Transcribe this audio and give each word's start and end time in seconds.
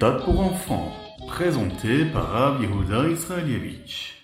Khritat 0.00 0.24
pour 0.24 0.40
enfants, 0.40 0.92
présenté 1.28 2.06
par 2.06 2.30
Rav 2.30 2.62
Israelievich. 2.62 4.14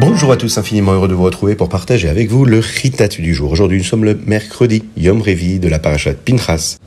Bonjour 0.00 0.32
à 0.32 0.36
tous, 0.36 0.58
infiniment 0.58 0.92
heureux 0.92 1.08
de 1.08 1.14
vous 1.14 1.22
retrouver 1.22 1.54
pour 1.54 1.70
partager 1.70 2.10
avec 2.10 2.28
vous 2.28 2.44
le 2.44 2.60
Chitat 2.60 3.08
du 3.08 3.32
jour. 3.32 3.52
Aujourd'hui, 3.52 3.78
nous 3.78 3.84
sommes 3.84 4.04
le 4.04 4.18
mercredi, 4.26 4.84
Yom 4.98 5.22
Revi 5.22 5.58
de 5.58 5.68
la 5.68 5.78
parashat 5.78 6.12
Pinchas. 6.12 6.78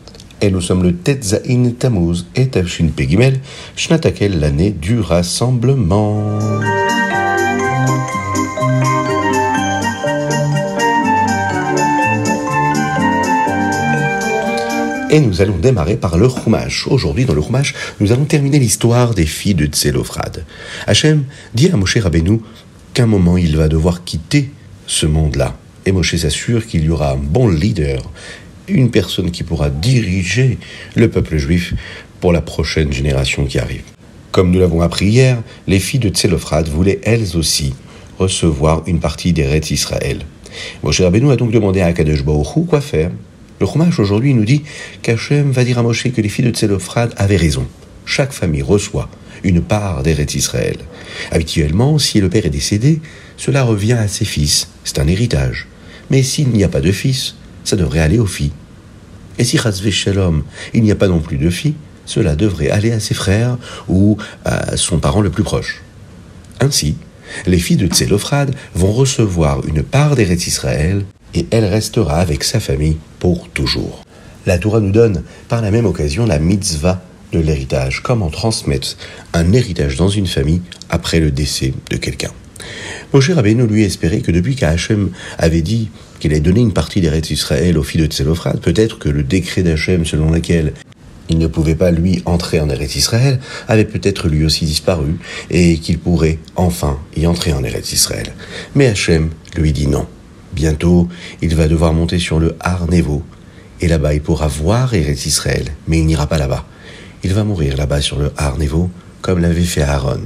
Et 0.41 0.51
nous 0.51 0.61
sommes 0.61 0.83
le 0.83 0.95
Tetzain 0.95 1.71
Tammuz 1.77 2.25
et 2.33 2.47
Tavshin 2.47 2.87
Pegimel, 2.95 3.39
Shnatakel, 3.75 4.39
l'année 4.39 4.71
du 4.71 5.01
rassemblement. 5.01 6.39
Et 15.11 15.19
nous 15.19 15.41
allons 15.41 15.57
démarrer 15.57 15.97
par 15.97 16.17
le 16.17 16.29
Chumash. 16.29 16.87
Aujourd'hui, 16.87 17.25
dans 17.25 17.33
le 17.33 17.41
Chumash, 17.41 17.73
nous 17.99 18.13
allons 18.13 18.25
terminer 18.25 18.59
l'histoire 18.59 19.13
des 19.13 19.25
filles 19.25 19.55
de 19.55 19.65
Tselophrad. 19.65 20.45
Hachem 20.87 21.25
dit 21.53 21.69
à 21.69 21.75
Moshe 21.75 21.97
Rabbeinu 21.97 22.39
qu'un 22.93 23.07
moment 23.07 23.35
il 23.35 23.57
va 23.57 23.67
devoir 23.67 24.05
quitter 24.05 24.51
ce 24.87 25.05
monde-là. 25.05 25.57
Et 25.85 25.91
Moshe 25.91 26.15
s'assure 26.15 26.65
qu'il 26.65 26.85
y 26.85 26.89
aura 26.89 27.11
un 27.11 27.17
bon 27.17 27.49
leader, 27.49 28.09
une 28.69 28.91
personne 28.91 29.31
qui 29.31 29.43
pourra 29.43 29.69
diriger 29.69 30.57
le 30.95 31.09
peuple 31.09 31.37
juif 31.37 31.73
pour 32.19 32.31
la 32.31 32.41
prochaine 32.41 32.91
génération 32.91 33.45
qui 33.45 33.59
arrive. 33.59 33.83
Comme 34.31 34.51
nous 34.51 34.59
l'avons 34.59 34.81
appris 34.81 35.07
hier, 35.07 35.41
les 35.67 35.79
filles 35.79 35.99
de 35.99 36.09
Tselophrad 36.09 36.67
voulaient 36.67 37.01
elles 37.03 37.35
aussi 37.35 37.73
recevoir 38.19 38.83
une 38.85 38.99
partie 38.99 39.33
des 39.33 39.45
rêves 39.45 39.71
Israël. 39.71 40.19
Moshe 40.83 41.01
Rabbeinu 41.01 41.31
a 41.31 41.35
donc 41.35 41.51
demandé 41.51 41.81
à 41.81 41.87
Akadosh 41.87 42.23
Baruch 42.23 42.67
quoi 42.67 42.81
faire. 42.81 43.11
Le 43.59 43.65
Chumash 43.65 43.99
aujourd'hui 43.99 44.33
nous 44.33 44.45
dit 44.45 44.63
qu'Hachem 45.01 45.51
va 45.51 45.63
dire 45.63 45.79
à 45.79 45.83
Moshe 45.83 46.11
que 46.11 46.21
les 46.21 46.29
filles 46.29 46.45
de 46.45 46.51
Tselophrad 46.51 47.13
avaient 47.17 47.37
raison. 47.37 47.65
Chaque 48.05 48.31
famille 48.31 48.61
reçoit 48.61 49.09
une 49.43 49.61
part 49.61 50.03
d'Eretz 50.03 50.35
Israël. 50.35 50.77
Habituellement, 51.31 51.97
si 51.97 52.19
le 52.19 52.29
père 52.29 52.45
est 52.45 52.51
décédé, 52.51 52.99
cela 53.37 53.63
revient 53.63 53.93
à 53.93 54.07
ses 54.07 54.25
fils. 54.25 54.69
C'est 54.83 54.99
un 54.99 55.07
héritage. 55.07 55.67
Mais 56.09 56.23
s'il 56.23 56.49
n'y 56.49 56.63
a 56.63 56.69
pas 56.69 56.81
de 56.81 56.91
fils, 56.91 57.35
ça 57.63 57.75
devrait 57.75 57.99
aller 57.99 58.19
aux 58.19 58.25
filles. 58.25 58.51
Et 59.37 59.43
si 59.43 59.57
Shalom, 59.57 60.43
il 60.73 60.83
n'y 60.83 60.91
a 60.91 60.95
pas 60.95 61.07
non 61.07 61.19
plus 61.19 61.37
de 61.37 61.49
filles, 61.49 61.75
cela 62.05 62.35
devrait 62.35 62.69
aller 62.69 62.91
à 62.91 62.99
ses 62.99 63.13
frères 63.13 63.57
ou 63.87 64.17
à 64.43 64.75
son 64.75 64.99
parent 64.99 65.21
le 65.21 65.29
plus 65.29 65.43
proche. 65.43 65.81
Ainsi, 66.59 66.95
les 67.45 67.59
filles 67.59 67.77
de 67.77 67.87
Tselophrad 67.87 68.53
vont 68.73 68.91
recevoir 68.91 69.65
une 69.65 69.83
part 69.83 70.15
d'Eretz 70.15 70.47
Israël 70.47 71.05
et 71.33 71.47
elle 71.51 71.65
restera 71.65 72.17
avec 72.17 72.43
sa 72.43 72.59
famille 72.59 72.97
pour 73.19 73.49
toujours. 73.49 74.03
La 74.45 74.57
Torah 74.57 74.79
nous 74.79 74.91
donne 74.91 75.23
par 75.47 75.61
la 75.61 75.71
même 75.71 75.85
occasion 75.85 76.25
la 76.25 76.39
mitzvah 76.39 77.01
de 77.31 77.39
l'héritage, 77.39 78.01
comment 78.01 78.29
transmettre 78.29 78.97
un 79.33 79.53
héritage 79.53 79.95
dans 79.95 80.09
une 80.09 80.25
famille 80.25 80.61
après 80.89 81.19
le 81.19 81.31
décès 81.31 81.73
de 81.91 81.97
quelqu'un. 81.97 82.31
Moshe 83.13 83.29
Rabbeinu 83.29 83.67
lui 83.67 83.83
espérait 83.83 84.21
que 84.21 84.31
depuis 84.31 84.55
qu'Hachem 84.55 85.11
avait 85.37 85.61
dit 85.61 85.89
qu'il 86.19 86.31
allait 86.31 86.41
donné 86.41 86.59
une 86.61 86.73
partie 86.73 87.01
des 87.01 87.09
rêves 87.09 87.21
d'Israël 87.21 87.77
aux 87.77 87.83
filles 87.83 88.01
de 88.01 88.07
Tselophrad, 88.07 88.59
peut-être 88.59 88.99
que 88.99 89.09
le 89.09 89.23
décret 89.23 89.63
d'Hachem 89.63 90.05
selon 90.05 90.31
lequel 90.31 90.73
il 91.29 91.37
ne 91.37 91.47
pouvait 91.47 91.75
pas 91.75 91.91
lui 91.91 92.21
entrer 92.25 92.59
en 92.59 92.69
Eretz 92.69 92.95
Israël 92.95 93.39
avait 93.67 93.85
peut-être 93.85 94.27
lui 94.27 94.43
aussi 94.43 94.65
disparu 94.65 95.17
et 95.49 95.77
qu'il 95.77 95.99
pourrait 95.99 96.39
enfin 96.55 96.99
y 97.15 97.27
entrer 97.27 97.53
en 97.53 97.63
Eretz 97.63 97.93
Israël. 97.93 98.33
Mais 98.75 98.87
Hachem 98.87 99.29
lui 99.55 99.71
dit 99.71 99.87
non. 99.87 100.07
Bientôt, 100.53 101.07
il 101.43 101.55
va 101.55 101.67
devoir 101.67 101.93
monter 101.93 102.17
sur 102.17 102.39
le 102.39 102.55
Har 102.59 102.89
Nevo 102.89 103.23
et 103.81 103.87
là-bas 103.87 104.15
il 104.15 104.21
pourra 104.21 104.47
voir 104.47 104.93
Eretz 104.93 105.27
Israël, 105.27 105.65
mais 105.87 105.99
il 105.99 106.05
n'ira 106.05 106.25
pas 106.27 106.39
là-bas. 106.39 106.65
Il 107.23 107.33
va 107.33 107.43
mourir 107.43 107.77
là-bas 107.77 108.01
sur 108.01 108.17
le 108.17 108.31
Har 108.35 108.57
Nevo 108.57 108.89
comme 109.21 109.39
l'avait 109.39 109.61
fait 109.61 109.81
Aaron. 109.81 110.21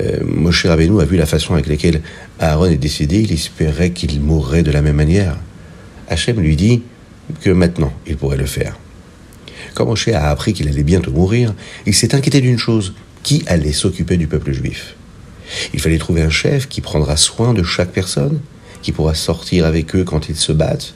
Euh, 0.00 0.18
Moshe 0.24 0.66
Rabbeinu 0.66 1.00
a 1.00 1.04
vu 1.04 1.16
la 1.16 1.26
façon 1.26 1.54
avec 1.54 1.66
laquelle 1.66 2.00
Aaron 2.40 2.66
est 2.66 2.76
décédé, 2.76 3.20
il 3.20 3.32
espérait 3.32 3.90
qu'il 3.90 4.20
mourrait 4.20 4.62
de 4.62 4.70
la 4.70 4.82
même 4.82 4.96
manière. 4.96 5.36
Hachem 6.08 6.40
lui 6.40 6.56
dit 6.56 6.82
que 7.40 7.50
maintenant 7.50 7.92
il 8.06 8.16
pourrait 8.16 8.36
le 8.36 8.46
faire. 8.46 8.76
Quand 9.74 9.86
Moshe 9.86 10.08
a 10.08 10.30
appris 10.30 10.52
qu'il 10.52 10.68
allait 10.68 10.82
bientôt 10.82 11.10
mourir, 11.10 11.54
il 11.86 11.94
s'est 11.94 12.14
inquiété 12.14 12.40
d'une 12.40 12.58
chose 12.58 12.94
qui 13.22 13.42
allait 13.46 13.72
s'occuper 13.72 14.16
du 14.16 14.26
peuple 14.26 14.52
juif? 14.52 14.94
Il 15.72 15.80
fallait 15.80 15.98
trouver 15.98 16.22
un 16.22 16.30
chef 16.30 16.68
qui 16.68 16.80
prendra 16.80 17.16
soin 17.16 17.54
de 17.54 17.62
chaque 17.62 17.90
personne, 17.90 18.40
qui 18.82 18.92
pourra 18.92 19.14
sortir 19.14 19.66
avec 19.66 19.94
eux 19.96 20.04
quand 20.04 20.28
ils 20.28 20.36
se 20.36 20.52
battent, 20.52 20.94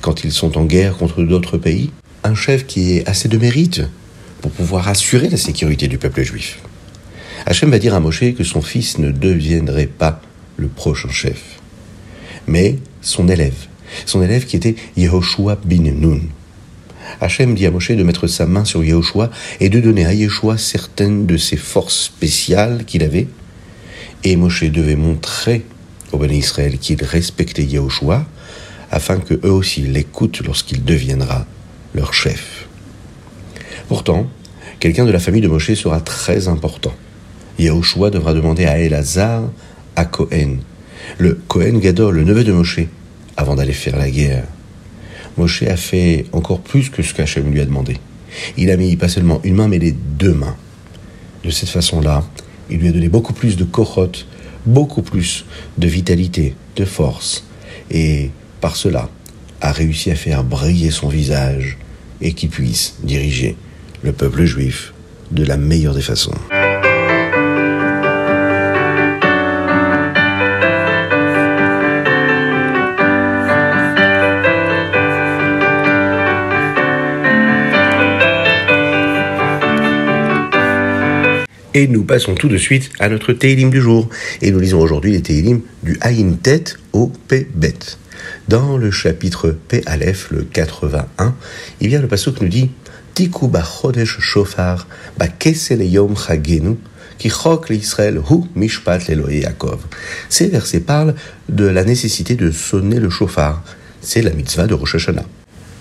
quand 0.00 0.24
ils 0.24 0.32
sont 0.32 0.58
en 0.58 0.64
guerre 0.64 0.96
contre 0.96 1.22
d'autres 1.22 1.58
pays. 1.58 1.90
Un 2.24 2.34
chef 2.34 2.66
qui 2.66 2.96
ait 2.96 3.08
assez 3.08 3.28
de 3.28 3.38
mérite 3.38 3.82
pour 4.40 4.50
pouvoir 4.50 4.88
assurer 4.88 5.28
la 5.28 5.36
sécurité 5.36 5.86
du 5.86 5.98
peuple 5.98 6.22
juif. 6.22 6.60
Hachem 7.48 7.70
va 7.70 7.78
dire 7.78 7.94
à 7.94 8.00
Moshe 8.00 8.34
que 8.36 8.42
son 8.42 8.60
fils 8.60 8.98
ne 8.98 9.12
deviendrait 9.12 9.86
pas 9.86 10.20
le 10.56 10.66
prochain 10.66 11.10
chef, 11.10 11.60
mais 12.48 12.76
son 13.02 13.28
élève, 13.28 13.54
son 14.04 14.20
élève 14.20 14.46
qui 14.46 14.56
était 14.56 14.74
Yehoshua 14.96 15.56
bin 15.64 15.92
Nun. 15.92 16.22
Hachem 17.20 17.54
dit 17.54 17.64
à 17.64 17.70
Moshe 17.70 17.92
de 17.92 18.02
mettre 18.02 18.26
sa 18.26 18.46
main 18.46 18.64
sur 18.64 18.82
Yehoshua 18.82 19.30
et 19.60 19.68
de 19.68 19.78
donner 19.78 20.04
à 20.06 20.12
Yehoshua 20.12 20.58
certaines 20.58 21.26
de 21.26 21.36
ses 21.36 21.56
forces 21.56 22.06
spéciales 22.06 22.84
qu'il 22.84 23.04
avait, 23.04 23.28
et 24.24 24.34
Moshe 24.34 24.64
devait 24.64 24.96
montrer 24.96 25.64
au 26.10 26.18
Béni 26.18 26.38
Israël 26.38 26.78
qu'il 26.78 27.00
respectait 27.04 27.62
Yehoshua, 27.62 28.26
afin 28.90 29.18
que 29.18 29.34
eux 29.34 29.52
aussi 29.52 29.82
l'écoutent 29.82 30.42
lorsqu'il 30.44 30.84
deviendra 30.84 31.46
leur 31.94 32.12
chef. 32.12 32.66
Pourtant, 33.86 34.26
quelqu'un 34.80 35.04
de 35.04 35.12
la 35.12 35.20
famille 35.20 35.42
de 35.42 35.48
Moshe 35.48 35.74
sera 35.74 36.00
très 36.00 36.48
important. 36.48 36.92
Yahushua 37.58 38.10
devra 38.10 38.34
demander 38.34 38.66
à 38.66 38.78
Elazar, 38.78 39.42
à 39.96 40.04
Cohen, 40.04 40.58
le 41.18 41.34
Cohen 41.48 41.78
Gadol, 41.78 42.16
le 42.16 42.24
neveu 42.24 42.44
de 42.44 42.52
Moshe, 42.52 42.80
avant 43.36 43.54
d'aller 43.54 43.72
faire 43.72 43.96
la 43.96 44.10
guerre. 44.10 44.44
Moshe 45.36 45.62
a 45.62 45.76
fait 45.76 46.26
encore 46.32 46.60
plus 46.60 46.90
que 46.90 47.02
ce 47.02 47.14
qu'Hachem 47.14 47.50
lui 47.50 47.60
a 47.60 47.64
demandé. 47.64 47.96
Il 48.56 48.70
a 48.70 48.76
mis 48.76 48.96
pas 48.96 49.08
seulement 49.08 49.40
une 49.44 49.54
main, 49.54 49.68
mais 49.68 49.78
les 49.78 49.92
deux 49.92 50.34
mains. 50.34 50.56
De 51.44 51.50
cette 51.50 51.68
façon-là, 51.68 52.24
il 52.70 52.78
lui 52.78 52.88
a 52.88 52.92
donné 52.92 53.08
beaucoup 53.08 53.32
plus 53.32 53.56
de 53.56 53.64
koroth, 53.64 54.26
beaucoup 54.66 55.02
plus 55.02 55.44
de 55.78 55.86
vitalité, 55.86 56.54
de 56.76 56.84
force, 56.84 57.44
et 57.90 58.30
par 58.60 58.76
cela 58.76 59.08
a 59.60 59.72
réussi 59.72 60.10
à 60.10 60.14
faire 60.14 60.44
briller 60.44 60.90
son 60.90 61.08
visage 61.08 61.78
et 62.20 62.32
qu'il 62.32 62.50
puisse 62.50 62.96
diriger 63.02 63.56
le 64.02 64.12
peuple 64.12 64.44
juif 64.44 64.92
de 65.30 65.44
la 65.44 65.56
meilleure 65.56 65.94
des 65.94 66.02
façons. 66.02 66.34
Et 81.76 81.88
nous 81.88 82.04
passons 82.04 82.34
tout 82.34 82.48
de 82.48 82.56
suite 82.56 82.88
à 83.00 83.10
notre 83.10 83.34
Teilim 83.34 83.68
du 83.68 83.82
jour. 83.82 84.08
Et 84.40 84.50
nous 84.50 84.60
lisons 84.60 84.80
aujourd'hui 84.80 85.12
les 85.12 85.20
Teilim 85.20 85.60
du 85.82 85.98
Aïn 86.00 86.38
Tet 86.42 86.64
au 86.94 87.12
P 87.28 87.46
Bet. 87.54 87.98
Dans 88.48 88.78
le 88.78 88.90
chapitre 88.90 89.54
P 89.68 89.82
Aleph, 89.84 90.28
le 90.30 90.44
81, 90.44 91.34
il 91.82 91.90
y 91.90 91.96
a 91.96 92.00
le 92.00 92.08
passage 92.08 92.32
qui 92.32 92.44
nous 92.44 92.48
dit 92.48 92.70
Tiku 93.12 93.50
chodesh 93.52 94.18
shofar 94.20 94.88
ba 95.18 95.26
yom 95.80 96.16
chagenu 96.16 96.78
chok 97.20 97.68
l'Israël 97.68 98.22
hu 98.26 98.44
mishpat 98.54 99.10
Yaakov. 99.10 99.80
Ces 100.30 100.48
versets 100.48 100.80
parlent 100.80 101.14
de 101.50 101.66
la 101.66 101.84
nécessité 101.84 102.36
de 102.36 102.52
sonner 102.52 103.00
le 103.00 103.10
chauffard. 103.10 103.62
C'est 104.00 104.22
la 104.22 104.30
mitzvah 104.30 104.66
de 104.66 104.72
Rosh 104.72 104.94
Hashanah. 104.94 105.26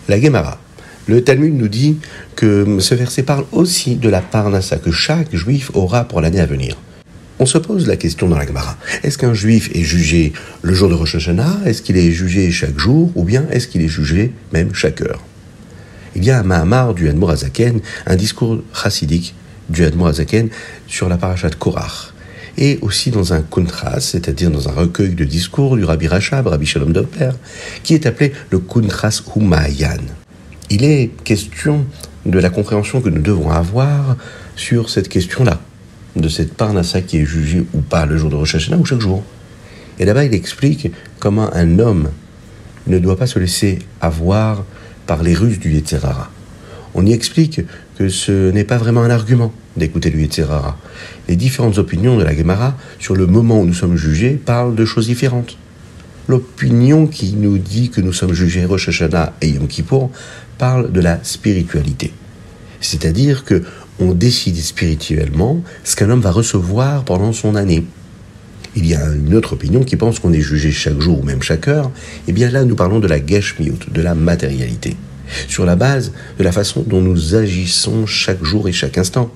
La 0.10 0.20
Gemara 0.20 0.60
le 1.08 1.24
Talmud 1.24 1.54
nous 1.54 1.68
dit 1.68 1.98
que 2.36 2.80
ce 2.80 2.96
verset 2.96 3.24
parle 3.24 3.46
aussi 3.52 3.96
de 3.96 4.10
la 4.10 4.22
parnassa 4.22 4.78
que 4.78 4.92
chaque 4.92 5.36
juif 5.36 5.72
aura 5.74 6.06
pour 6.06 6.22
l'année 6.22 6.40
à 6.40 6.46
venir. 6.46 6.78
On 7.38 7.46
se 7.46 7.58
pose 7.58 7.86
la 7.88 7.98
question 7.98 8.30
dans 8.30 8.38
la 8.38 8.48
Gemara. 8.48 8.78
Est-ce 9.04 9.18
qu'un 9.18 9.34
juif 9.34 9.70
est 9.76 9.84
jugé 9.84 10.32
le 10.62 10.74
jour 10.74 10.90
de 10.90 10.94
Rosh 10.94 11.16
Hashanah? 11.16 11.60
Est-ce 11.66 11.82
qu'il 11.82 11.98
est 11.98 12.12
jugé 12.12 12.50
chaque 12.50 12.80
jour? 12.80 13.12
Ou 13.16 13.24
bien 13.24 13.46
est-ce 13.52 13.68
qu'il 13.68 13.82
est 13.82 13.90
jugé 13.90 14.32
même 14.54 14.74
chaque 14.74 15.02
heure? 15.02 15.22
Il 16.16 16.24
y 16.24 16.32
a 16.32 16.40
un 16.40 16.44
Mahamar 16.44 16.94
du 16.94 17.10
Admor 17.10 17.32
Azaken, 17.32 17.82
un 18.06 18.16
discours 18.16 18.64
chassidique 18.74 19.36
du 19.70 19.84
Admor 19.84 20.08
Azaken 20.08 20.48
sur 20.88 21.10
la 21.10 21.18
parashat 21.18 21.50
Korach. 21.60 22.14
Et 22.58 22.80
aussi 22.82 23.12
dans 23.12 23.34
un 23.34 23.42
kuntras, 23.42 24.00
c'est-à-dire 24.00 24.50
dans 24.50 24.70
un 24.70 24.72
recueil 24.72 25.14
de 25.14 25.26
discours 25.26 25.76
du 25.76 25.84
Rabbi 25.84 26.08
Rachab, 26.08 26.48
Rabbi 26.48 26.66
Shalom 26.66 26.94
Doper, 26.94 27.32
qui 27.84 27.96
est 27.96 28.06
appelé 28.06 28.32
le 28.50 28.60
kuntras 28.60 29.22
Humayan 29.36 30.00
il 30.70 30.84
est 30.84 31.12
question 31.24 31.86
de 32.26 32.40
la 32.40 32.50
compréhension 32.50 33.02
que 33.02 33.10
nous 33.10 33.22
devons 33.22 33.52
avoir 33.52 34.18
sur 34.56 34.90
cette 34.90 35.10
question-là, 35.10 35.60
de 36.16 36.30
cette 36.30 36.54
parnassa 36.54 37.02
qui 37.02 37.18
est 37.18 37.26
jugée 37.26 37.66
ou 37.74 37.82
pas 37.82 38.06
le 38.06 38.18
jour 38.18 38.30
de 38.30 38.36
Rosh 38.36 38.56
ou 38.56 38.86
chaque 38.86 39.00
jour. 39.00 39.24
Et 40.00 40.06
là-bas, 40.06 40.26
il 40.26 40.34
explique 40.34 40.92
comment 41.20 41.54
un 41.54 41.80
homme 41.80 42.10
ne 42.88 43.00
doit 43.00 43.18
pas 43.18 43.28
se 43.28 43.40
laisser 43.40 43.80
avoir 44.02 44.64
par 45.08 45.24
les 45.24 45.34
ruses 45.34 45.60
du 45.60 45.72
Yetzerara. 45.72 46.32
On 46.94 47.06
y 47.06 47.14
explique 47.14 47.62
que 47.98 48.10
ce 48.10 48.52
n'est 48.52 48.64
pas 48.64 48.78
vraiment 48.78 49.02
un 49.02 49.10
argument 49.10 49.54
d'écouter 49.78 50.10
le 50.10 50.20
Yetzerara. 50.20 50.78
Les 51.28 51.36
différentes 51.36 51.78
opinions 51.78 52.18
de 52.18 52.24
la 52.24 52.36
Gemara 52.36 52.76
sur 53.00 53.16
le 53.16 53.28
moment 53.28 53.60
où 53.60 53.66
nous 53.66 53.74
sommes 53.74 53.98
jugés 53.98 54.32
parlent 54.32 54.76
de 54.76 54.86
choses 54.86 55.08
différentes. 55.08 55.58
L'opinion 56.28 57.06
qui 57.06 57.34
nous 57.34 57.58
dit 57.58 57.90
que 57.90 58.02
nous 58.02 58.14
sommes 58.14 58.34
jugés 58.34 58.66
Rosh 58.66 58.90
Hashanah 58.90 59.34
et 59.42 59.50
Yom 59.50 59.68
Kippour 59.68 60.12
parle 60.58 60.92
de 60.92 61.02
la 61.02 61.24
spiritualité. 61.24 62.14
C'est-à-dire 62.82 63.44
que 63.44 63.64
on 64.00 64.14
décide 64.14 64.58
spirituellement 64.58 65.62
ce 65.84 65.96
qu'un 65.96 66.10
homme 66.10 66.22
va 66.22 66.32
recevoir 66.32 67.06
pendant 67.06 67.32
son 67.32 67.56
année. 67.56 67.86
Il 68.76 68.86
y 68.86 68.94
a 68.94 69.06
une 69.14 69.34
autre 69.36 69.54
opinion 69.54 69.84
qui 69.84 69.96
pense 69.96 70.20
qu'on 70.20 70.34
est 70.34 70.42
jugé 70.42 70.72
chaque 70.72 71.00
jour 71.00 71.22
ou 71.22 71.24
même 71.24 71.42
chaque 71.42 71.70
heure. 71.70 71.92
Eh 72.28 72.34
bien 72.34 72.52
là, 72.52 72.66
nous 72.66 72.76
parlons 72.76 73.00
de 73.00 73.08
la 73.08 73.26
geshmiut, 73.26 73.90
de 73.90 74.02
la 74.02 74.16
matérialité, 74.16 74.98
sur 75.48 75.66
la 75.66 75.78
base 75.78 76.12
de 76.38 76.44
la 76.44 76.52
façon 76.52 76.84
dont 76.86 77.02
nous 77.02 77.36
agissons 77.36 78.06
chaque 78.06 78.44
jour 78.44 78.68
et 78.68 78.74
chaque 78.74 78.98
instant. 78.98 79.32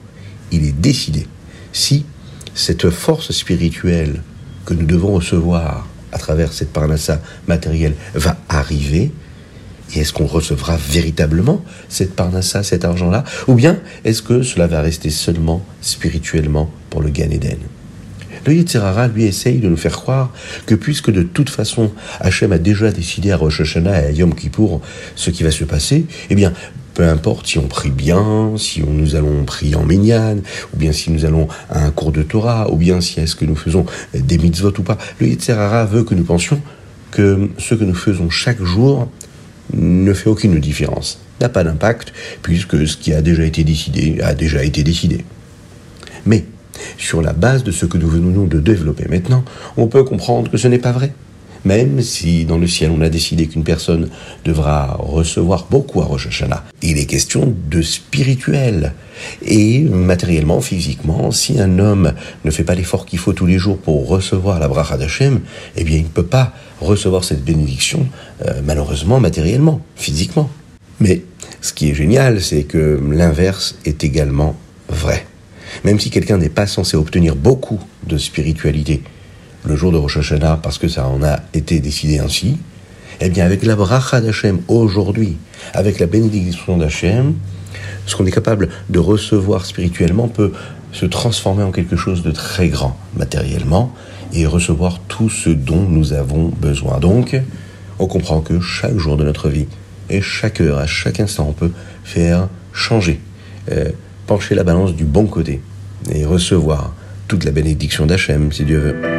Il 0.52 0.66
est 0.66 0.78
décidé 0.78 1.26
si 1.72 2.06
cette 2.54 2.90
force 2.90 3.32
spirituelle 3.32 4.22
que 4.66 4.74
nous 4.74 4.86
devons 4.86 5.14
recevoir 5.14 5.88
à 6.12 6.18
travers 6.18 6.52
cette 6.52 6.74
parnassa 6.74 7.22
matérielle 7.48 7.96
va 8.16 8.38
arriver, 8.50 9.12
et 9.94 10.00
est-ce 10.00 10.14
qu'on 10.14 10.26
recevra 10.26 10.78
véritablement 10.78 11.64
cette 11.88 12.16
parnassa, 12.16 12.64
cet 12.64 12.86
argent-là? 12.86 13.24
Ou 13.48 13.56
bien 13.56 13.80
est-ce 14.06 14.22
que 14.22 14.42
cela 14.44 14.68
va 14.68 14.82
rester 14.82 15.10
seulement 15.10 15.64
spirituellement 15.82 16.70
pour 16.90 17.02
le 17.02 17.10
Gan 17.10 17.32
Eden? 17.32 17.58
Le 18.46 18.54
Yitzhara, 18.54 19.08
lui, 19.08 19.26
essaye 19.26 19.60
de 19.60 19.68
nous 19.68 19.78
faire 19.78 19.98
croire 19.98 20.32
que 20.66 20.76
puisque 20.76 21.12
de 21.12 21.24
toute 21.24 21.50
façon 21.50 21.92
Hachem 22.20 22.52
a 22.52 22.58
déjà 22.58 22.92
décidé 22.92 23.32
à 23.32 23.38
Rosh 23.38 23.62
Hashanah 23.62 24.02
et 24.02 24.06
à 24.06 24.12
Yom 24.12 24.34
Kippour 24.34 24.82
ce 25.16 25.30
qui 25.30 25.44
va 25.44 25.52
se 25.52 25.66
passer, 25.66 26.06
eh 26.30 26.36
bien, 26.36 26.54
peu 26.94 27.08
importe 27.08 27.48
si 27.48 27.58
on 27.60 27.68
prie 27.68 27.92
bien, 27.92 28.54
si 28.58 28.82
nous 28.82 29.16
allons 29.16 29.44
prier 29.46 29.76
en 29.76 29.86
minyan, 29.86 30.38
ou 30.74 30.78
bien 30.78 30.92
si 30.92 31.12
nous 31.12 31.26
allons 31.26 31.48
à 31.70 31.86
un 31.86 31.92
cours 31.92 32.12
de 32.12 32.24
Torah, 32.24 32.72
ou 32.72 32.78
bien 32.78 33.02
si 33.02 33.20
est-ce 33.20 33.36
que 33.36 33.46
nous 33.46 33.56
faisons 33.56 33.86
des 34.14 34.38
mitzvot 34.38 34.74
ou 34.78 34.84
pas, 34.84 34.98
le 35.20 35.28
Yitzhara 35.28 35.86
veut 35.86 36.04
que 36.04 36.16
nous 36.16 36.24
pensions 36.24 36.62
que 37.12 37.50
ce 37.58 37.76
que 37.76 37.84
nous 37.84 37.96
faisons 37.96 38.30
chaque 38.30 38.62
jour 38.64 39.10
ne 39.74 40.14
fait 40.14 40.30
aucune 40.30 40.60
différence, 40.60 41.20
n'a 41.42 41.50
pas 41.50 41.64
d'impact, 41.64 42.14
puisque 42.42 42.88
ce 42.88 42.98
qui 42.98 43.14
a 43.14 43.22
déjà 43.22 43.44
été 43.44 43.64
décidé 43.64 44.20
a 44.22 44.34
déjà 44.34 44.64
été 44.64 44.84
décidé. 44.84 45.24
Mais, 46.26 46.46
sur 46.98 47.22
la 47.22 47.34
base 47.34 47.64
de 47.64 47.72
ce 47.72 47.86
que 47.86 47.98
nous 47.98 48.10
venons 48.10 48.46
de 48.46 48.60
développer 48.60 49.08
maintenant, 49.10 49.44
on 49.78 49.88
peut 49.88 50.04
comprendre 50.04 50.50
que 50.52 50.58
ce 50.58 50.68
n'est 50.68 50.80
pas 50.80 50.92
vrai. 50.92 51.14
Même 51.66 52.02
si 52.02 52.46
dans 52.46 52.58
le 52.58 52.68
ciel 52.68 52.92
on 52.92 53.02
a 53.02 53.10
décidé 53.10 53.48
qu'une 53.48 53.64
personne 53.64 54.10
devra 54.46 54.96
recevoir 55.00 55.68
beaucoup 55.70 56.02
à 56.02 56.06
Rosh 56.06 56.28
Hashanah, 56.28 56.64
il 56.82 56.98
est 56.98 57.06
question 57.06 57.54
de 57.70 57.82
spirituel. 57.82 58.94
Et 59.46 59.82
matériellement, 59.82 60.62
physiquement, 60.62 61.32
si 61.32 61.60
un 61.60 61.80
homme 61.80 62.14
ne 62.46 62.52
fait 62.52 62.64
pas 62.64 62.76
l'effort 62.76 63.06
qu'il 63.06 63.20
faut 63.20 63.34
tous 63.34 63.46
les 63.46 63.58
jours 63.58 63.78
pour 63.78 64.08
recevoir 64.08 64.60
la 64.60 64.70
bracha 64.70 64.98
d'Hachem, 64.98 65.42
eh 65.76 65.84
bien 65.84 65.98
il 65.98 66.04
ne 66.04 66.10
peut 66.10 66.26
pas 66.26 66.54
recevoir 66.80 67.26
cette 67.26 67.44
bénédiction, 67.44 68.08
euh, 68.46 68.62
malheureusement, 68.64 69.20
matériellement, 69.20 69.82
physiquement. 69.98 70.50
Mais 71.02 71.24
ce 71.62 71.74
qui 71.74 71.90
est 71.90 71.94
génial, 71.94 72.42
c'est 72.42 72.64
que 72.64 73.02
l'inverse 73.12 73.78
est 73.86 74.04
également 74.04 74.56
vrai. 74.88 75.26
Même 75.84 76.00
si 76.00 76.10
quelqu'un 76.10 76.38
n'est 76.38 76.50
pas 76.50 76.68
censé 76.68 76.96
obtenir 76.96 77.36
beaucoup 77.36 77.80
de 78.08 78.18
spiritualité 78.18 79.02
le 79.66 79.76
jour 79.76 79.92
de 79.92 79.98
Rosh 79.98 80.18
Hashanah, 80.18 80.60
parce 80.62 80.78
que 80.78 80.88
ça 80.88 81.08
en 81.08 81.24
a 81.24 81.40
été 81.54 81.80
décidé 81.80 82.20
ainsi, 82.20 82.58
eh 83.22 83.30
bien 83.30 83.46
avec 83.46 83.66
la 83.66 83.76
bracha 83.76 84.22
d'Hachem 84.22 84.60
aujourd'hui, 84.68 85.38
avec 85.74 86.00
la 86.00 86.06
bénédiction 86.06 86.78
d'Hachem, 86.78 87.36
ce 88.06 88.16
qu'on 88.16 88.26
est 88.26 88.32
capable 88.32 88.70
de 88.90 89.00
recevoir 89.00 89.66
spirituellement 89.66 90.28
peut 90.28 90.54
se 90.92 91.06
transformer 91.06 91.64
en 91.64 91.72
quelque 91.72 91.96
chose 91.96 92.24
de 92.24 92.32
très 92.32 92.70
grand 92.70 92.98
matériellement 93.16 93.94
et 94.34 94.46
recevoir 94.46 95.00
tout 95.08 95.30
ce 95.30 95.50
dont 95.50 95.88
nous 95.88 96.14
avons 96.14 96.48
besoin. 96.48 97.00
Donc, 97.00 97.40
on 98.00 98.08
comprend 98.08 98.42
que 98.42 98.60
chaque 98.60 98.98
jour 98.98 99.18
de 99.18 99.24
notre 99.24 99.50
vie 99.50 99.68
et 100.10 100.22
chaque 100.22 100.62
heure, 100.62 100.80
à 100.80 100.88
chaque 100.88 101.20
instant, 101.20 101.48
on 101.50 101.54
peut 101.54 101.72
faire 102.04 102.48
changer, 102.74 103.20
euh, 103.72 103.90
pencher 104.26 104.56
la 104.56 104.64
balance 104.64 104.96
du 104.96 105.04
bon 105.04 105.28
côté 105.28 105.62
et 106.12 106.26
recevoir 106.26 106.94
toute 107.28 107.44
la 107.44 107.52
bénédiction 107.52 108.06
d'Hachem, 108.06 108.52
si 108.52 108.64
Dieu 108.64 108.80
veut. 108.80 109.19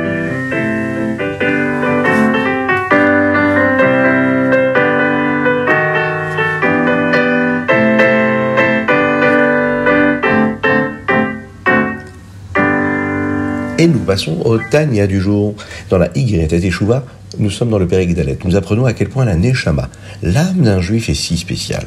Et 13.80 13.86
nous 13.86 14.00
passons 14.00 14.42
au 14.44 14.58
Tania 14.58 15.06
du 15.06 15.22
jour. 15.22 15.54
Dans 15.88 15.96
la 15.96 16.10
Y 16.14 16.46
Teshuva, 16.48 17.02
nous 17.38 17.48
sommes 17.48 17.70
dans 17.70 17.78
le 17.78 17.88
Père 17.88 18.06
Nous 18.44 18.54
apprenons 18.54 18.84
à 18.84 18.92
quel 18.92 19.08
point 19.08 19.24
la 19.24 19.36
Neshama, 19.36 19.88
l'âme 20.22 20.60
d'un 20.60 20.82
juif, 20.82 21.08
est 21.08 21.14
si 21.14 21.38
spéciale 21.38 21.86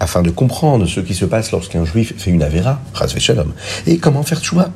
afin 0.00 0.20
de 0.20 0.28
comprendre 0.28 0.84
ce 0.84 1.00
qui 1.00 1.14
se 1.14 1.24
passe 1.24 1.50
lorsqu'un 1.50 1.86
juif 1.86 2.12
fait 2.18 2.30
une 2.30 2.42
Avera, 2.42 2.82
Shalom, 3.16 3.54
et 3.86 3.96
comment 3.96 4.22
faire 4.22 4.42
Tchouva. 4.42 4.70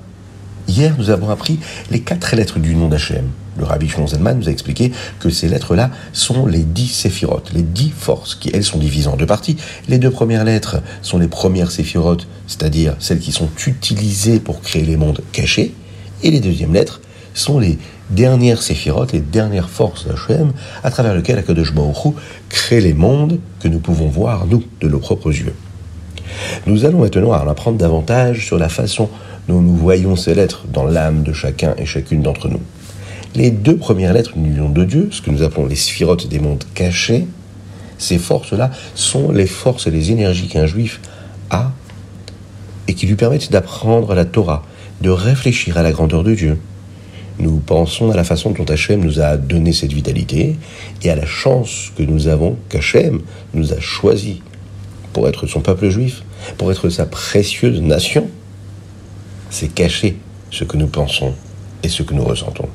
Hier, 0.69 0.95
nous 0.97 1.11
avons 1.11 1.29
appris 1.29 1.59
les 1.91 2.01
quatre 2.01 2.35
lettres 2.35 2.59
du 2.59 2.75
nom 2.75 2.89
d'Hachem. 2.89 3.27
Le 3.59 3.65
rabbi 3.65 3.87
Shimon 3.87 4.07
nous 4.37 4.49
a 4.49 4.51
expliqué 4.51 4.91
que 5.21 5.29
ces 5.29 5.49
lettres-là 5.49 5.91
sont 6.15 6.47
les 6.47 6.63
dix 6.63 6.89
séphirotes, 6.89 7.51
les 7.53 7.63
dix 7.63 7.93
forces, 7.95 8.37
qui 8.37 8.51
elles 8.55 8.65
sont 8.65 8.79
divisées 8.79 9.09
en 9.09 9.17
deux 9.17 9.27
parties. 9.27 9.59
Les 9.87 9.99
deux 9.99 10.11
premières 10.11 10.45
lettres 10.45 10.81
sont 11.03 11.19
les 11.19 11.29
premières 11.29 11.71
séphirotes, 11.71 12.27
c'est-à-dire 12.47 12.97
celles 13.01 13.19
qui 13.19 13.33
sont 13.33 13.51
utilisées 13.67 14.41
pour 14.41 14.63
créer 14.63 14.85
les 14.87 14.97
mondes 14.97 15.21
cachés, 15.33 15.75
et 16.23 16.31
les 16.31 16.41
deuxièmes 16.41 16.75
lettres 16.75 17.01
sont 17.35 17.59
les 17.59 17.79
dernières 18.11 18.63
séphirotes, 18.63 19.13
les 19.13 19.21
dernières 19.21 19.69
forces 19.69 20.07
d'Hachem, 20.07 20.53
à 20.83 20.91
travers 20.91 21.15
lesquelles 21.15 21.39
Akadosh 21.39 21.73
Baruch 21.73 22.15
crée 22.49 22.81
les 22.81 22.95
mondes 22.95 23.39
que 23.61 23.69
nous 23.69 23.81
pouvons 23.81 24.09
voir, 24.09 24.47
nous, 24.47 24.65
de 24.81 24.89
nos 24.89 24.99
propres 24.99 25.31
yeux. 25.31 25.55
Nous 26.67 26.85
allons 26.85 27.01
maintenant 27.01 27.31
en 27.31 27.49
apprendre 27.49 27.79
davantage 27.79 28.47
sur 28.47 28.59
la 28.59 28.69
façon 28.69 29.09
dont 29.49 29.61
nous 29.61 29.75
voyons 29.75 30.17
ces 30.17 30.35
lettres 30.35 30.65
dans 30.73 30.85
l'âme 30.85 31.23
de 31.23 31.33
chacun 31.33 31.75
et 31.79 31.87
chacune 31.87 32.23
d'entre 32.23 32.49
nous. 32.49 32.61
Les 33.35 33.51
deux 33.51 33.77
premières 33.77 34.13
lettres 34.13 34.37
du 34.37 34.51
nom 34.51 34.69
de 34.69 34.85
Dieu, 34.85 35.09
ce 35.11 35.23
que 35.23 35.31
nous 35.31 35.43
appelons 35.43 35.67
les 35.67 35.77
sphirotes 35.77 36.29
des 36.29 36.39
mondes 36.39 36.65
cachés, 36.75 37.27
ces 37.99 38.19
forces-là 38.19 38.71
sont 38.95 39.33
les 39.33 39.47
forces 39.47 39.87
et 39.87 39.91
les 39.91 40.11
énergies 40.13 40.49
qu'un 40.49 40.67
juif 40.67 41.01
a 41.51 41.73
et 42.87 42.95
qui 42.95 43.07
lui 43.07 43.17
permettent 43.17 43.53
d'apprendre 43.53 44.15
la 44.15 44.25
Torah, 44.25 44.65
de 45.01 45.11
réfléchir 45.11 45.79
à 45.79 45.83
la 45.83 45.93
grandeur 45.93 46.25
de 46.25 46.35
Dieu, 46.35 46.59
nous 47.39 47.59
pensons 47.59 48.11
à 48.11 48.17
la 48.17 48.25
façon 48.25 48.51
dont 48.51 48.65
Hachem 48.65 49.01
nous 49.01 49.21
a 49.21 49.37
donné 49.37 49.73
cette 49.73 49.93
vitalité 49.93 50.57
et 51.03 51.11
à 51.11 51.15
la 51.15 51.27
chance 51.27 51.93
que 51.97 52.03
nous 52.03 52.27
avons 52.27 52.57
qu'Hachem 52.69 53.21
nous 53.55 53.73
a 53.73 53.79
choisi 53.79 54.43
pour 55.13 55.29
être 55.29 55.47
son 55.47 55.61
peuple 55.61 55.89
juif, 55.89 56.25
pour 56.57 56.73
être 56.73 56.89
sa 56.89 57.07
précieuse 57.07 57.81
nation. 57.81 58.29
C'est 59.51 59.73
cacher 59.73 60.17
ce 60.51 60.65
que 60.65 60.77
nous 60.77 60.89
pensons 60.89 61.33
et 61.83 61.89
ce 61.89 62.03
que 62.03 62.15
nous 62.15 62.25
ressentons. 62.25 62.69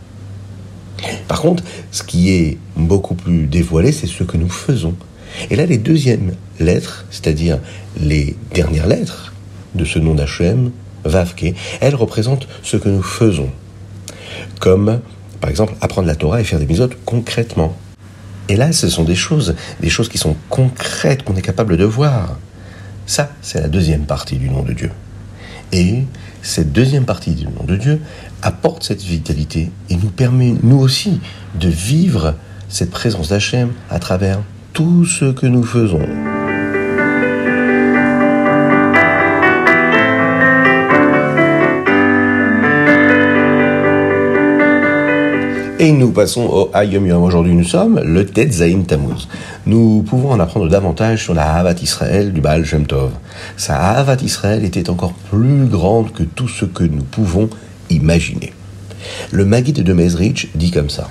Par 1.27 1.41
contre, 1.41 1.63
ce 1.91 2.03
qui 2.03 2.31
est 2.31 2.57
beaucoup 2.77 3.15
plus 3.15 3.47
dévoilé, 3.47 3.91
c'est 3.91 4.07
ce 4.07 4.23
que 4.23 4.37
nous 4.37 4.49
faisons. 4.49 4.95
Et 5.49 5.55
là, 5.55 5.65
les 5.65 5.77
deuxièmes 5.77 6.35
lettres, 6.59 7.05
c'est-à-dire 7.09 7.59
les 7.99 8.35
dernières 8.53 8.87
lettres 8.87 9.33
de 9.75 9.83
ce 9.83 9.99
nom 9.99 10.13
d'Hachem, 10.13 10.71
Vavke, 11.05 11.53
elles 11.81 11.95
représentent 11.95 12.47
ce 12.63 12.77
que 12.77 12.89
nous 12.89 13.03
faisons 13.03 13.49
comme 14.59 15.01
par 15.41 15.49
exemple 15.49 15.73
apprendre 15.81 16.07
la 16.07 16.15
Torah 16.15 16.39
et 16.39 16.43
faire 16.43 16.59
des 16.59 16.65
misotes 16.65 16.97
concrètement. 17.05 17.75
Et 18.47 18.55
là, 18.55 18.71
ce 18.71 18.89
sont 18.89 19.03
des 19.03 19.15
choses, 19.15 19.55
des 19.81 19.89
choses 19.89 20.09
qui 20.09 20.17
sont 20.17 20.35
concrètes, 20.49 21.23
qu'on 21.23 21.35
est 21.35 21.41
capable 21.41 21.75
de 21.75 21.83
voir. 21.83 22.37
Ça, 23.05 23.29
c'est 23.41 23.59
la 23.59 23.67
deuxième 23.67 24.05
partie 24.05 24.37
du 24.37 24.49
nom 24.49 24.63
de 24.63 24.71
Dieu. 24.73 24.91
Et 25.73 26.03
cette 26.41 26.71
deuxième 26.71 27.05
partie 27.05 27.31
du 27.31 27.45
nom 27.45 27.63
de 27.65 27.75
Dieu 27.75 28.01
apporte 28.41 28.83
cette 28.83 29.01
vitalité 29.01 29.71
et 29.89 29.95
nous 29.95 30.09
permet, 30.09 30.53
nous 30.63 30.79
aussi, 30.79 31.19
de 31.55 31.67
vivre 31.67 32.35
cette 32.69 32.91
présence 32.91 33.29
d'Hachem 33.29 33.73
à 33.89 33.99
travers 33.99 34.39
tout 34.71 35.05
ce 35.05 35.25
que 35.31 35.45
nous 35.45 35.63
faisons. 35.63 36.07
Et 45.83 45.91
nous 45.91 46.11
passons 46.11 46.43
au 46.43 46.71
Ayom 46.73 47.05
Yom. 47.05 47.23
Aujourd'hui, 47.23 47.53
nous 47.53 47.65
sommes 47.65 47.99
le 47.99 48.25
Tetzaim 48.25 48.83
Tammuz. 48.83 49.27
Nous 49.65 50.01
pouvons 50.03 50.31
en 50.31 50.39
apprendre 50.39 50.69
davantage 50.69 51.21
sur 51.21 51.33
la 51.33 51.55
Havat 51.55 51.75
Israël 51.81 52.31
du 52.31 52.39
Baal 52.39 52.63
Shem 52.63 52.87
Tov. 52.87 53.11
Sa 53.57 53.75
Havat 53.75 54.21
Israël 54.23 54.63
était 54.63 54.89
encore 54.89 55.11
plus 55.11 55.65
grande 55.65 56.13
que 56.13 56.23
tout 56.23 56.47
ce 56.47 56.63
que 56.63 56.85
nous 56.85 57.03
pouvons 57.03 57.49
imaginer. 57.89 58.53
Le 59.33 59.43
Maguide 59.43 59.83
de 59.83 59.91
Mezrich 59.91 60.47
dit 60.55 60.71
comme 60.71 60.89
ça. 60.89 61.09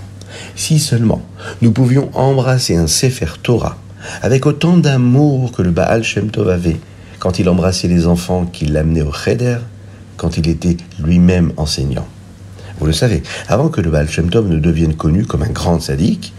Si 0.57 0.79
seulement 0.79 1.21
nous 1.61 1.73
pouvions 1.73 2.09
embrasser 2.14 2.75
un 2.75 2.87
Sefer 2.87 3.43
Torah 3.43 3.76
avec 4.23 4.47
autant 4.47 4.79
d'amour 4.79 5.52
que 5.52 5.61
le 5.61 5.71
Baal 5.71 6.02
Shem 6.02 6.31
Tov 6.31 6.49
avait 6.49 6.81
quand 7.19 7.38
il 7.38 7.47
embrassait 7.50 7.88
les 7.88 8.07
enfants 8.07 8.47
qu'il 8.47 8.75
amenait 8.79 9.02
au 9.02 9.12
Cheder, 9.12 9.59
quand 10.17 10.38
il 10.38 10.49
était 10.49 10.79
lui-même 10.99 11.52
enseignant. 11.59 12.07
Vous 12.82 12.88
le 12.88 12.92
savez, 12.92 13.22
avant 13.46 13.68
que 13.68 13.80
le 13.80 13.90
Baal 13.90 14.10
Shem 14.10 14.28
Tov 14.28 14.48
ne 14.48 14.58
devienne 14.58 14.96
connu 14.96 15.24
comme 15.24 15.44
un 15.44 15.50
grand 15.50 15.78
sadique, 15.78 16.32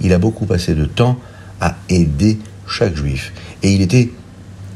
il 0.00 0.12
a 0.12 0.18
beaucoup 0.18 0.46
passé 0.46 0.76
de 0.76 0.84
temps 0.84 1.18
à 1.60 1.74
aider 1.88 2.38
chaque 2.68 2.94
juif. 2.94 3.32
Et 3.64 3.72
il 3.72 3.82
était 3.82 4.08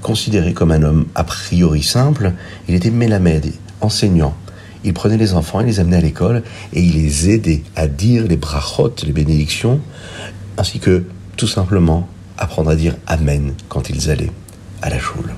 considéré 0.00 0.52
comme 0.52 0.72
un 0.72 0.82
homme 0.82 1.06
a 1.14 1.22
priori 1.22 1.84
simple, 1.84 2.32
il 2.66 2.74
était 2.74 2.90
mélamède, 2.90 3.52
enseignant. 3.80 4.34
Il 4.82 4.94
prenait 4.94 5.16
les 5.16 5.34
enfants, 5.34 5.60
il 5.60 5.66
les 5.66 5.78
amenait 5.78 5.98
à 5.98 6.00
l'école 6.00 6.42
et 6.72 6.82
il 6.82 6.94
les 6.94 7.30
aidait 7.30 7.62
à 7.76 7.86
dire 7.86 8.26
les 8.26 8.36
brachot, 8.36 8.92
les 9.04 9.12
bénédictions, 9.12 9.80
ainsi 10.58 10.80
que 10.80 11.04
tout 11.36 11.46
simplement 11.46 12.08
apprendre 12.36 12.70
à 12.70 12.74
dire 12.74 12.96
Amen 13.06 13.54
quand 13.68 13.90
ils 13.90 14.10
allaient 14.10 14.32
à 14.82 14.90
la 14.90 14.98
choule. 14.98 15.32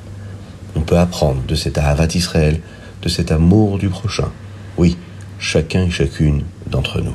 On 0.77 0.81
peut 0.81 0.97
apprendre 0.97 1.43
de 1.47 1.55
cet 1.55 1.77
Ahavat 1.77 2.09
Israël, 2.15 2.63
de 3.03 3.11
cet 3.11 3.31
amour 3.31 3.77
du 3.77 3.91
prochain. 3.91 4.31
Oui, 4.79 4.97
chacun 5.45 5.85
et 5.85 5.91
chacune 5.91 6.43
d'entre 6.67 7.03
nous. 7.03 7.13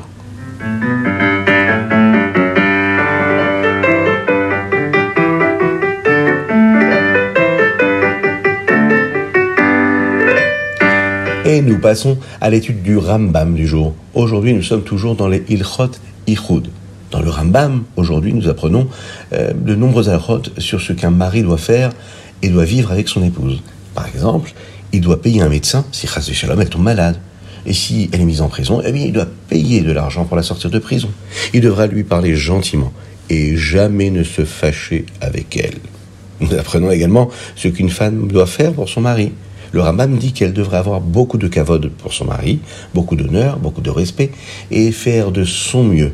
Et 11.46 11.62
nous 11.64 11.80
passons 11.80 12.20
à 12.40 12.52
l'étude 12.52 12.84
du 12.84 12.98
Rambam 12.98 13.56
du 13.56 13.66
jour. 13.66 13.96
Aujourd'hui, 14.14 14.54
nous 14.54 14.62
sommes 14.62 14.84
toujours 14.84 15.16
dans 15.16 15.28
les 15.28 15.44
Ilchot 15.50 15.90
Ichud. 16.28 16.70
Dans 17.10 17.22
le 17.22 17.32
Rambam, 17.32 17.84
aujourd'hui, 17.96 18.34
nous 18.34 18.48
apprenons 18.48 18.88
euh, 19.34 19.52
de 19.54 19.74
nombreux 19.74 20.08
alchot 20.08 20.44
sur 20.60 20.80
ce 20.80 20.94
qu'un 20.94 21.10
mari 21.10 21.42
doit 21.42 21.58
faire 21.58 21.90
et 22.44 22.50
doit 22.50 22.66
vivre 22.66 22.92
avec 22.92 23.10
son 23.10 23.24
épouse. 23.24 23.64
Par 23.96 24.08
exemple, 24.08 24.54
il 24.92 25.02
doit 25.02 25.20
payer 25.20 25.42
un 25.42 25.50
médecin 25.50 25.84
si 25.92 26.06
Chaz 26.06 26.32
Shalom 26.32 26.62
elle 26.62 26.70
tombe 26.70 26.84
malade. 26.84 27.18
Et 27.66 27.74
si 27.74 28.10
elle 28.12 28.22
est 28.22 28.26
mise 28.26 28.42
en 28.42 28.48
prison, 28.48 28.82
eh 28.86 28.92
bien, 28.92 29.06
il 29.06 29.14
doit 29.14 29.28
payer 29.48 29.82
de 29.82 29.92
l'argent 29.92 30.26
pour 30.26 30.38
la 30.38 30.44
sortir 30.44 30.70
de 30.70 30.80
prison. 30.80 31.10
Il 31.54 31.62
devra 31.62 31.88
lui 31.88 32.04
parler 32.04 32.36
gentiment 32.36 32.92
et 33.30 33.56
jamais 33.58 34.10
ne 34.10 34.24
se 34.24 34.46
fâcher 34.46 35.06
avec 35.22 35.58
elle. 35.58 35.78
Nous 36.40 36.54
apprenons 36.54 36.90
également 36.92 37.30
ce 37.56 37.68
qu'une 37.68 37.90
femme 37.90 38.28
doit 38.28 38.46
faire 38.46 38.74
pour 38.74 38.90
son 38.90 39.02
mari. 39.02 39.34
Le 39.72 39.82
Rambam 39.82 40.18
dit 40.18 40.32
qu'elle 40.32 40.54
devrait 40.54 40.78
avoir 40.78 41.00
beaucoup 41.00 41.38
de 41.38 41.48
kavod 41.48 41.92
pour 41.92 42.14
son 42.14 42.26
mari, 42.26 42.60
beaucoup 42.94 43.16
d'honneur, 43.16 43.60
beaucoup 43.60 43.82
de 43.82 43.90
respect, 43.90 44.32
et 44.72 44.92
faire 44.92 45.32
de 45.32 45.44
son 45.44 45.84
mieux 45.84 46.14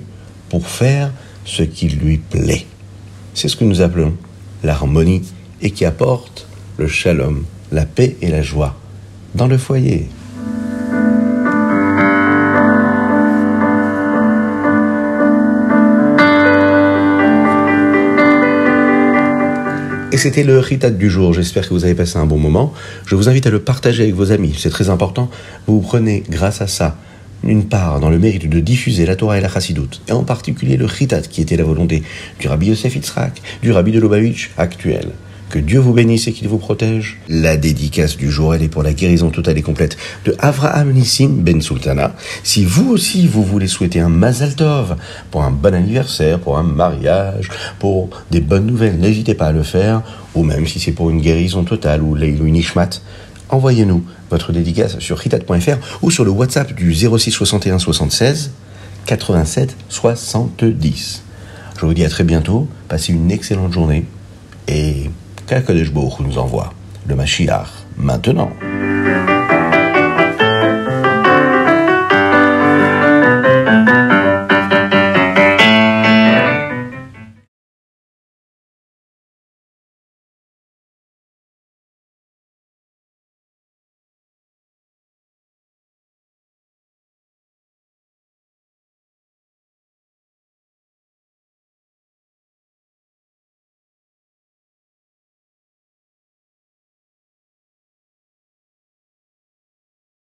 pour 0.49 0.67
faire 0.67 1.11
ce 1.45 1.63
qui 1.63 1.87
lui 1.87 2.17
plaît. 2.17 2.65
C'est 3.33 3.47
ce 3.47 3.55
que 3.55 3.63
nous 3.63 3.81
appelons 3.81 4.13
l'harmonie 4.63 5.21
et 5.61 5.71
qui 5.71 5.85
apporte 5.85 6.47
le 6.77 6.87
shalom, 6.87 7.45
la 7.71 7.85
paix 7.85 8.17
et 8.21 8.29
la 8.29 8.41
joie 8.41 8.75
dans 9.35 9.47
le 9.47 9.57
foyer. 9.57 10.07
Et 20.15 20.17
c'était 20.17 20.45
le 20.45 20.59
ritat 20.59 20.91
du 20.91 21.09
jour. 21.09 21.33
J'espère 21.33 21.67
que 21.67 21.73
vous 21.73 21.83
avez 21.83 21.93
passé 21.93 22.17
un 22.17 22.25
bon 22.25 22.37
moment. 22.37 22.73
Je 23.05 23.15
vous 23.15 23.27
invite 23.27 23.47
à 23.47 23.49
le 23.49 23.59
partager 23.59 24.03
avec 24.03 24.15
vos 24.15 24.31
amis. 24.31 24.55
C'est 24.57 24.69
très 24.69 24.89
important. 24.89 25.29
Vous 25.67 25.81
prenez, 25.81 26.23
grâce 26.29 26.61
à 26.61 26.67
ça, 26.67 26.95
une 27.43 27.65
part 27.65 27.99
dans 27.99 28.09
le 28.09 28.17
mérite 28.17 28.47
de 28.47 28.61
diffuser 28.61 29.05
la 29.05 29.17
Torah 29.17 29.39
et 29.39 29.41
la 29.41 29.49
Chassidoute, 29.49 30.01
et 30.07 30.13
en 30.13 30.23
particulier 30.23 30.77
le 30.77 30.87
Chitat, 30.87 31.23
qui 31.23 31.41
était 31.41 31.57
la 31.57 31.65
volonté 31.65 32.01
du 32.39 32.47
Rabbi 32.47 32.67
Yosef 32.67 32.95
Yitzhak, 32.95 33.41
du 33.61 33.73
Rabbi 33.73 33.91
de 33.91 33.99
Lubavitch 33.99 34.51
actuel. 34.57 35.09
Que 35.49 35.59
Dieu 35.59 35.79
vous 35.79 35.93
bénisse 35.93 36.27
et 36.27 36.33
qu'il 36.33 36.47
vous 36.47 36.57
protège. 36.57 37.19
La 37.29 37.55
dédicace 37.55 38.17
du 38.17 38.31
jour, 38.31 38.55
elle 38.55 38.63
est 38.63 38.67
pour 38.67 38.83
la 38.83 38.93
guérison 38.93 39.29
totale 39.29 39.57
et 39.57 39.61
complète 39.61 39.95
de 40.25 40.35
Avraham 40.39 40.91
Nissim 40.91 41.29
Ben 41.41 41.61
Sultana. 41.61 42.15
Si 42.43 42.65
vous 42.65 42.89
aussi, 42.91 43.27
vous 43.27 43.43
voulez 43.43 43.67
souhaiter 43.67 43.99
un 43.99 44.09
Mazal 44.09 44.55
Tov 44.55 44.95
pour 45.31 45.43
un 45.43 45.51
bon 45.51 45.73
anniversaire, 45.73 46.39
pour 46.39 46.57
un 46.57 46.63
mariage, 46.63 47.49
pour 47.79 48.09
des 48.31 48.41
bonnes 48.41 48.65
nouvelles, 48.65 48.97
n'hésitez 48.97 49.35
pas 49.35 49.47
à 49.47 49.51
le 49.51 49.63
faire. 49.63 50.01
Ou 50.33 50.43
même 50.43 50.67
si 50.67 50.79
c'est 50.79 50.91
pour 50.91 51.09
une 51.09 51.21
guérison 51.21 51.63
totale 51.63 52.01
ou 52.01 52.15
Leilou 52.15 52.45
Nishmat, 52.45 53.01
envoyez-nous 53.49 54.03
votre 54.31 54.51
dédicace 54.51 54.99
sur 54.99 55.23
hitat.fr 55.25 55.77
ou 56.01 56.11
sur 56.11 56.25
le 56.25 56.31
WhatsApp 56.31 56.73
du 56.73 56.93
06 56.93 57.31
61 57.31 57.79
76 57.79 58.51
87 59.05 59.77
70. 59.89 61.23
Je 61.79 61.85
vous 61.85 61.93
dis 61.93 62.03
à 62.03 62.09
très 62.09 62.23
bientôt, 62.23 62.67
passez 62.87 63.13
une 63.13 63.31
excellente 63.31 63.71
journée 63.71 64.05
et 64.67 65.09
qu'Akadosh 65.47 65.91
Baruch 65.91 66.19
nous 66.19 66.37
envoie? 66.37 66.73
Le 67.07 67.15
Mashiach 67.15 67.67
maintenant. 67.97 68.49